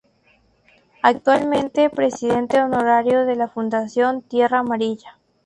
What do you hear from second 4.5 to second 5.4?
Amarilla.